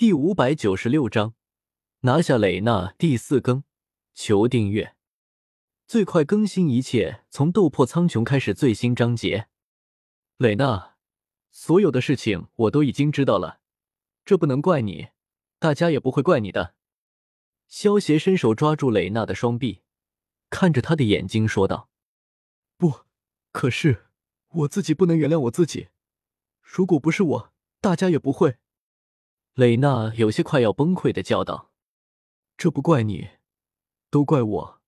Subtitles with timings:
[0.00, 1.34] 第五百九十六章
[2.04, 3.64] 拿下蕾娜第四更，
[4.14, 4.96] 求订阅，
[5.86, 9.48] 最快更新一切从斗破苍穹开始最新章节。
[10.38, 10.96] 蕾娜，
[11.50, 13.60] 所有的事情我都已经知道了，
[14.24, 15.08] 这不能怪你，
[15.58, 16.74] 大家也不会怪你的。
[17.68, 19.82] 萧协伸手抓住蕾娜的双臂，
[20.48, 21.90] 看着她的眼睛说道
[22.78, 23.00] ：“不，
[23.52, 24.06] 可是
[24.48, 25.88] 我自己不能原谅我自己。
[26.62, 28.56] 如果不是我，大家也不会。”
[29.54, 31.72] 蕾娜有些快要崩溃的叫道
[32.56, 33.30] ：“这不怪你，
[34.08, 34.80] 都怪我，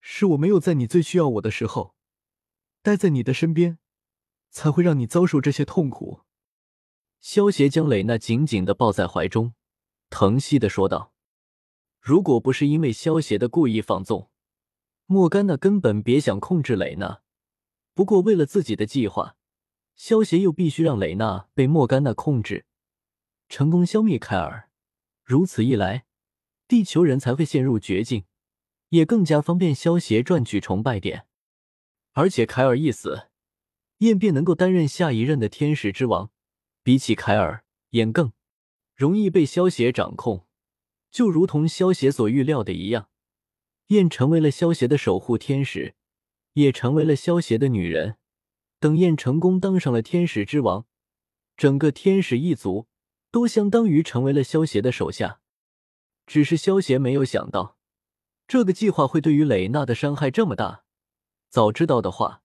[0.00, 1.94] 是我没有在你最需要我的时候
[2.82, 3.78] 待在你的身边，
[4.50, 6.22] 才会让你遭受这些痛苦。”
[7.20, 9.54] 萧协将蕾娜紧紧的抱在怀中，
[10.10, 11.12] 疼惜的说道。
[12.00, 14.28] 如果不是因为萧协的故意放纵，
[15.06, 17.22] 莫甘娜根本别想控制蕾娜。
[17.94, 19.36] 不过为了自己的计划，
[19.94, 22.66] 萧协又必须让蕾娜被莫甘娜控制，
[23.52, 24.70] 成功消灭凯尔。
[25.22, 26.06] 如此一来，
[26.66, 28.24] 地球人才会陷入绝境，
[28.88, 31.26] 也更加方便萧协赚取崇拜点。
[32.12, 33.28] 而且凯尔一死，
[33.98, 36.30] 燕便能够担任下一任的天使之王。
[36.82, 38.32] 比起凯尔，燕更
[38.96, 40.46] 容易被萧协掌控。
[41.10, 43.10] 就如同萧协所预料的一样，
[43.88, 45.94] 燕成为了萧协的守护天使，
[46.54, 48.16] 也成为了萧协的女人。
[48.80, 50.86] 等燕成功当上了天使之王，
[51.54, 52.86] 整个天使一族
[53.32, 55.40] 都相当于成为了萧协的手下。
[56.24, 57.76] 只是萧协没有想到，
[58.46, 60.84] 这个计划会对于蕾娜的伤害这么大。
[61.48, 62.42] 早知道的话，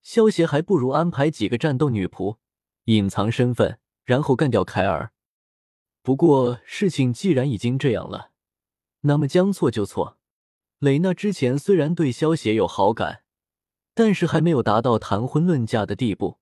[0.00, 2.38] 萧协还不如安排几个战斗女仆，
[2.84, 5.12] 隐藏身份，然后干掉凯尔。
[6.02, 8.30] 不过事情既然已经这样了，
[9.00, 10.16] 那么将错就错。
[10.78, 13.24] 蕾娜之前虽然对萧协有好感，
[13.92, 16.38] 但是还没有达到谈婚论嫁的地步。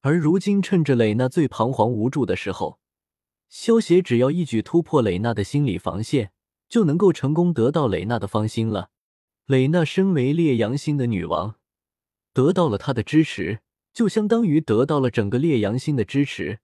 [0.00, 2.78] 而如今趁着蕾娜最彷徨无助的时候，
[3.50, 6.32] 萧协只要一举突破蕾娜的心理防线，
[6.68, 8.90] 就能够成功得到蕾娜的芳心了。
[9.46, 11.56] 蕾娜身为烈阳星的女王，
[12.32, 13.60] 得到了她的支持，
[13.92, 16.60] 就相当于得到了整个烈阳星的支持。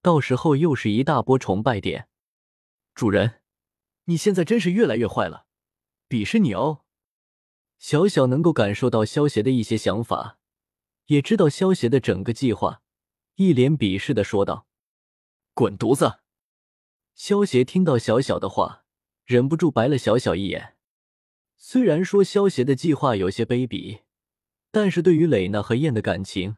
[0.00, 2.08] 到时候又是一大波崇拜点。
[2.94, 3.42] 主人，
[4.06, 5.44] 你现在真是越来越坏了，
[6.08, 6.80] 鄙视你哦。
[7.78, 10.38] 小小能够感受到萧协的一些想法，
[11.06, 12.80] 也知道萧协的整个计划，
[13.34, 14.66] 一脸鄙视的说道
[15.52, 16.20] ：“滚犊子！”
[17.14, 18.84] 萧协听到小小的话，
[19.24, 20.76] 忍不住白了小小一眼。
[21.56, 24.00] 虽然说萧协的计划有些卑鄙，
[24.70, 26.56] 但是对于蕾娜和燕的感情，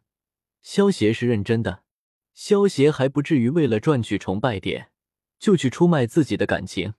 [0.63, 1.83] 萧协是认真的。
[2.33, 4.91] 萧协还不至于为了赚取崇拜点，
[5.39, 6.95] 就去出卖自己的感情，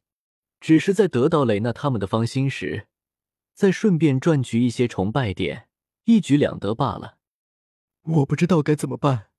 [0.59, 2.87] 只是在得到蕾娜他们的芳心时，
[3.53, 5.67] 再顺便赚取一些崇拜点，
[6.05, 7.17] 一举两得罢了。
[8.03, 9.29] 我不知道该怎么办，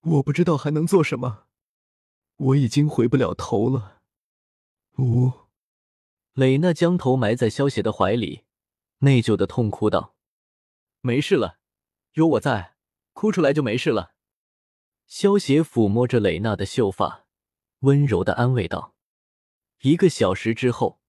[0.00, 1.43] 我不知道还能做什么，
[2.36, 4.02] 我已经回不了头了。
[4.98, 5.32] 呜，
[6.32, 8.44] 蕾娜将头埋在萧邪的怀里，
[8.98, 10.14] 内疚的痛哭道
[11.00, 11.58] ：“没事了，
[12.12, 12.74] 有我在，
[13.12, 14.14] 哭出来就没事了。”
[15.06, 17.26] 萧邪抚摸着蕾娜的秀发，
[17.80, 18.94] 温柔的安慰道
[19.82, 21.00] ：“一个小时之后，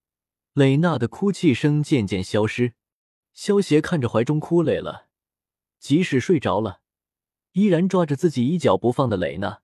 [0.54, 2.74] 蕾娜的哭泣声渐渐消失。
[3.34, 5.10] 萧邪看着怀中哭累了，
[5.80, 6.82] 即使睡着了，
[7.52, 9.62] 依然抓着自己一脚不放的蕾娜，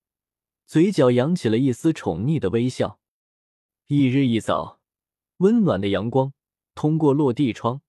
[0.72, 2.98] 嘴角扬起了一丝宠溺的微笑。
[3.88, 4.80] 一日一早，
[5.40, 6.32] 温暖的阳光
[6.76, 7.82] 通过落地窗，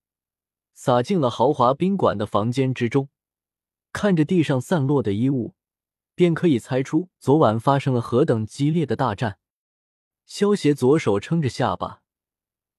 [0.73, 3.07] 洒进了豪华宾馆的房间之中。
[3.93, 5.55] 看着地上散落的衣物。
[6.13, 9.39] 便可以猜出昨晚发生了何等激烈的大战。
[10.25, 12.01] 萧协左手撑着下巴，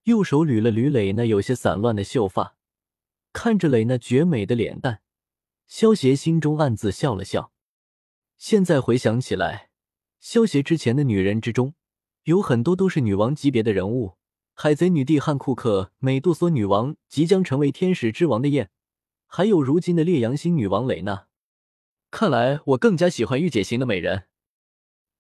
[0.03, 2.59] 右手捋了捋蕾娜有些散乱的秀发，
[3.33, 5.01] 看着蕾娜绝美的脸蛋，
[5.67, 7.53] 萧协心中暗自笑了笑。
[8.37, 9.71] 现在回想起来，
[10.25, 11.75] 萧协之前的女人之中，
[12.23, 14.17] 有很多都是女王级别的人物：
[14.55, 18.71] 海贼女帝汉库克、美杜莎女王，即将成为天使之王的燕，
[19.27, 21.27] 还有如今的烈阳星女王蕾娜。
[22.11, 24.29] 看来我更加喜欢御姐型的美人，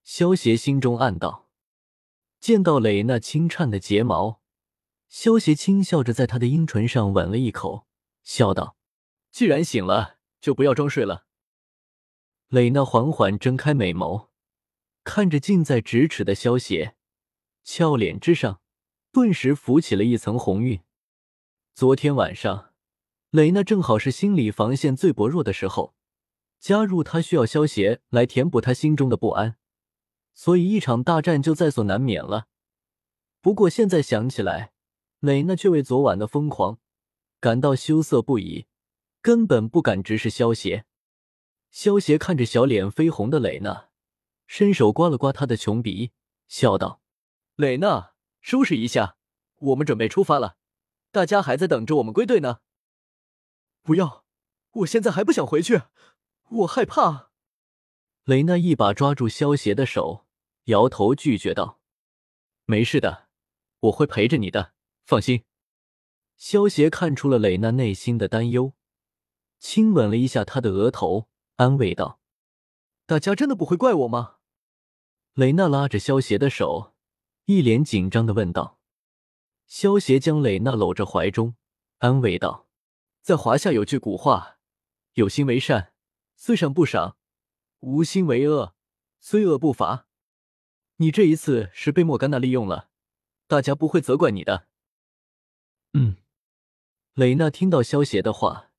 [0.03, 1.51] 萧协心中暗道。
[2.41, 4.41] 见到蕾娜轻颤的睫毛，
[5.07, 7.87] 萧协轻笑着在她的樱唇上吻了一口，
[8.23, 8.79] 笑道
[9.31, 11.27] ：“既然醒了，就不要装睡了。”
[12.49, 14.29] 蕾娜缓缓睁开美眸，
[15.05, 16.97] 看着近在咫尺的萧邪，
[17.63, 18.63] 俏脸之上
[19.13, 20.81] 顿时浮起了一层红晕。
[21.75, 22.73] 昨天晚上，
[23.29, 25.95] 蕾娜正好是心理防线最薄弱的时候。
[26.59, 29.57] 加入他需要萧协来填补他心中的不安，
[30.33, 32.47] 所以一场大战就在所难免了。
[33.43, 34.73] 不过现在想起来，
[35.21, 36.79] 蕾娜却为昨晚的疯狂
[37.39, 38.65] 感到羞涩不已，
[39.21, 40.87] 根本不敢直视萧邪。
[41.71, 43.91] 萧邪看着小脸绯红的蕾娜，
[44.57, 46.13] 伸手刮了刮他的穷鼻，
[46.47, 47.03] 笑道
[47.59, 49.17] ：“蕾娜，收拾一下，
[49.57, 50.59] 我们准备出发了。
[51.11, 52.61] 大家还在等着我们归队呢。”
[53.83, 54.25] 不要，
[54.71, 55.83] 我现在还不想回去，
[56.51, 57.33] 我害怕。
[58.23, 60.25] 蕾娜一把抓住萧邪的手，
[60.67, 61.81] 摇头拒绝道
[62.65, 63.27] ：“没事的，
[63.81, 64.75] 我会陪着你的，
[65.05, 65.43] 放心。”
[66.39, 68.75] 萧邪看出了蕾娜内心的担忧，
[69.59, 72.21] 亲吻了一下她的额头，安慰道
[73.05, 74.34] ：“大家真的不会怪我吗？”
[75.35, 76.95] 蕾娜拉着萧邪的手，
[77.47, 78.79] 一脸紧张的问道。
[79.67, 81.57] 萧邪将蕾娜搂着怀中，
[81.99, 82.69] 安慰道
[83.21, 84.59] ：“在华夏有句古话，
[85.15, 85.93] 有心为善，
[86.37, 87.17] 虽赏不赏；
[87.81, 88.77] 无心为恶，
[89.19, 90.07] 虽恶不罚。
[90.99, 92.91] 你这一次是被莫甘娜利用了，
[93.49, 94.69] 大家不会责怪你的。”
[95.95, 96.19] 嗯。
[97.15, 98.71] 蕾娜听到萧邪的话，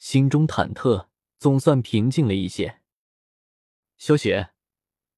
[0.00, 1.06] 心中忐忑，
[1.38, 2.80] 总算平静了一些。
[3.96, 4.49] 萧邪。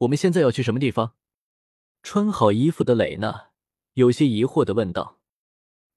[0.02, 1.14] 我们现在要去什么地方？
[2.02, 3.50] 穿好衣服的蕾娜
[3.92, 5.20] 有些疑惑的问道。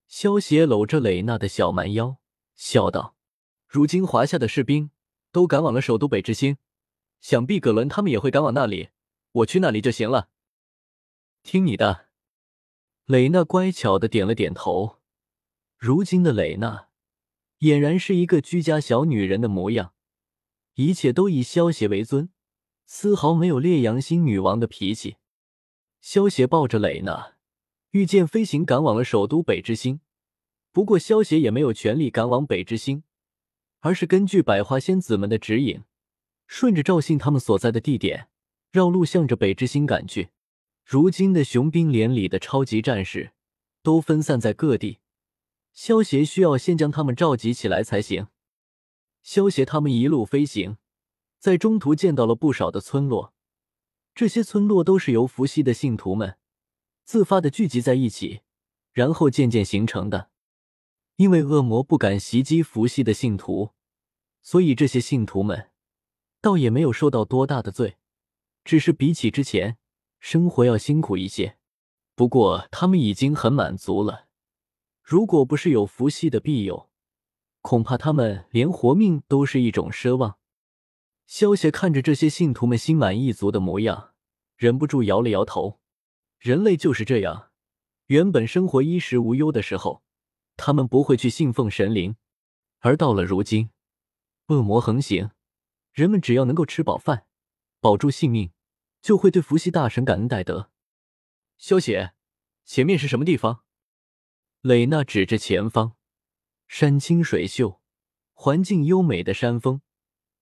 [0.07, 2.17] 萧邪搂着蕾娜的小蛮腰，
[2.55, 3.15] 笑道
[3.67, 4.91] ：“如今华夏的士兵
[5.31, 6.57] 都赶往了首都北之星，
[7.19, 8.89] 想必葛伦他们也会赶往那里。
[9.31, 10.29] 我去那里就行了。”
[11.41, 12.09] 听你的。
[13.05, 14.99] 蕾娜乖巧的点了点头。
[15.77, 16.89] 如今的蕾娜
[17.59, 19.95] 俨然是一个居家小女人的模样，
[20.75, 22.29] 一切都以萧邪为尊。
[22.85, 25.17] 丝毫没有烈阳星女王的脾气。
[25.99, 27.35] 萧协抱着蕾娜，
[27.91, 29.99] 御剑飞行赶往了首都北之星。
[30.71, 33.03] 不过，萧协也没有全力赶往北之星，
[33.79, 35.83] 而是根据百花仙子们的指引，
[36.47, 38.27] 顺着赵信他们所在的地点，
[38.71, 40.29] 绕路向着北之星赶去。
[40.83, 43.31] 如今的雄兵连里的超级战士
[43.81, 44.99] 都分散在各地，
[45.73, 48.27] 萧协需要先将他们召集起来才行。
[49.23, 50.77] 萧协他们一路飞行。
[51.45, 53.31] 在中途见到了不少的村落，
[54.15, 56.39] 这些村落都是由伏羲的信徒们
[57.03, 58.41] 自发的聚集在一起，
[58.93, 60.31] 然后渐渐形成的。
[61.17, 63.73] 因为恶魔不敢袭击伏羲的信徒，
[64.41, 65.69] 所以这些信徒们
[66.41, 67.97] 倒也没有受到多大的罪，
[68.63, 69.77] 只是比起之前
[70.19, 71.59] 生活要辛苦一些。
[72.15, 74.25] 不过他们已经很满足了。
[75.03, 76.89] 如果不是有伏羲的庇佑，
[77.61, 80.39] 恐怕他们连活命都是一种奢望。
[81.25, 84.13] 萧协看着这些信徒们心满意足的模样，
[84.55, 85.79] 忍不住摇了摇头。
[86.37, 87.51] 人类就是这样，
[88.07, 90.03] 原本生活衣食无忧的时候，
[90.55, 92.13] 他们不会去信奉神灵；
[92.79, 93.71] 而到了如今，
[94.47, 95.31] 恶魔横行，
[95.91, 97.25] 人们只要能够吃饱饭，
[97.79, 98.51] 保住性命，
[99.01, 100.69] 就会对伏羲大神感恩戴德。
[101.57, 102.13] 萧协，
[102.63, 103.63] 前面是什么地方？
[104.61, 105.95] 蕾娜指着前方，
[106.67, 107.81] 山清水秀，
[108.33, 109.81] 环境优美的山峰。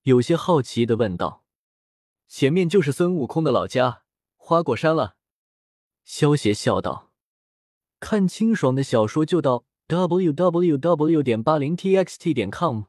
[0.03, 1.43] 有些好奇的问道
[2.27, 4.03] ：“前面就是孙悟空的老家
[4.35, 5.15] 花果山了。”
[6.03, 7.11] 萧邪笑道
[7.99, 11.23] ：“看清爽的小说就到 w w w.
[11.23, 12.83] 点八零 t x t 点 com。”